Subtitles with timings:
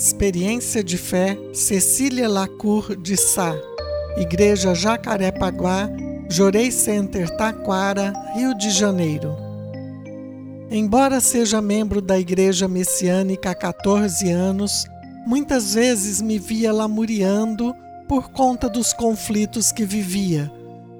[0.00, 3.54] Experiência de Fé Cecília Lacour de Sá,
[4.16, 5.90] Igreja Jacarepaguá,
[6.26, 9.36] Jorei Center Taquara, Rio de Janeiro.
[10.70, 14.86] Embora seja membro da Igreja Messiânica há 14 anos,
[15.26, 17.76] muitas vezes me via lamuriando
[18.08, 20.50] por conta dos conflitos que vivia.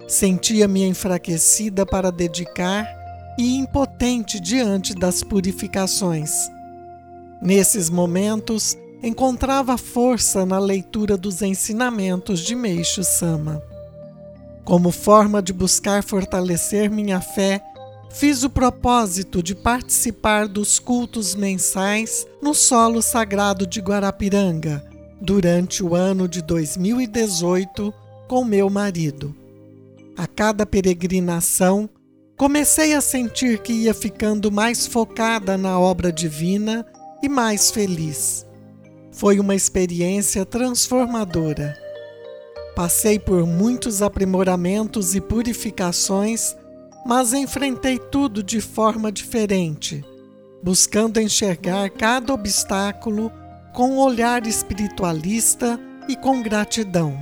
[0.08, 2.86] Sentia-me enfraquecida para dedicar
[3.38, 6.50] e impotente diante das purificações.
[7.40, 13.62] Nesses momentos, encontrava força na leitura dos ensinamentos de Meixo Sama.
[14.64, 17.62] Como forma de buscar fortalecer minha fé,
[18.10, 24.84] fiz o propósito de participar dos cultos mensais no solo sagrado de Guarapiranga
[25.20, 27.92] durante o ano de 2018
[28.28, 29.34] com meu marido.
[30.16, 31.88] A cada peregrinação,
[32.36, 36.86] comecei a sentir que ia ficando mais focada na obra divina
[37.22, 38.46] e mais feliz.
[39.20, 41.76] Foi uma experiência transformadora.
[42.74, 46.56] Passei por muitos aprimoramentos e purificações,
[47.04, 50.02] mas enfrentei tudo de forma diferente,
[50.62, 53.30] buscando enxergar cada obstáculo
[53.74, 57.14] com um olhar espiritualista e com gratidão.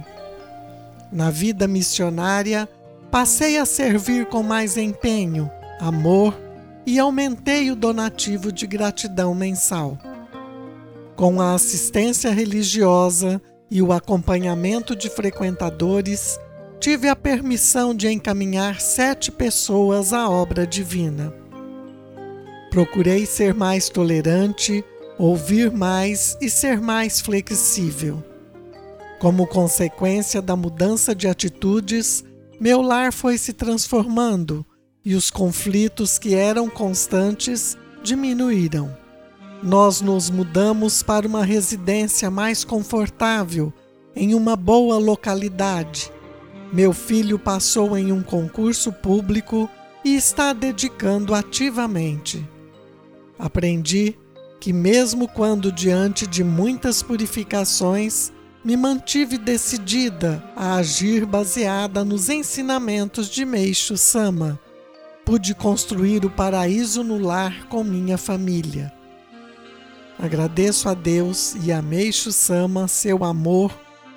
[1.10, 2.68] Na vida missionária,
[3.10, 6.32] passei a servir com mais empenho, amor
[6.86, 9.98] e aumentei o donativo de gratidão mensal.
[11.18, 16.38] Com a assistência religiosa e o acompanhamento de frequentadores,
[16.78, 21.34] tive a permissão de encaminhar sete pessoas à obra divina.
[22.70, 24.84] Procurei ser mais tolerante,
[25.18, 28.22] ouvir mais e ser mais flexível.
[29.18, 32.22] Como consequência da mudança de atitudes,
[32.60, 34.64] meu lar foi se transformando
[35.04, 39.07] e os conflitos que eram constantes diminuíram.
[39.62, 43.72] Nós nos mudamos para uma residência mais confortável,
[44.14, 46.12] em uma boa localidade.
[46.72, 49.68] Meu filho passou em um concurso público
[50.04, 52.46] e está dedicando ativamente.
[53.36, 54.16] Aprendi
[54.60, 58.32] que, mesmo quando diante de muitas purificações,
[58.64, 64.58] me mantive decidida a agir baseada nos ensinamentos de Meixo Sama.
[65.24, 68.97] Pude construir o paraíso no lar com minha família.
[70.18, 73.72] Agradeço a Deus e a Meixo Sama seu amor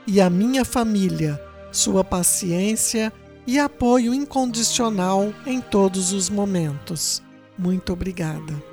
[0.08, 1.40] e a minha família,
[1.72, 3.14] sua paciência
[3.46, 7.22] e apoio incondicional em todos os momentos.
[7.58, 8.71] Muito obrigada.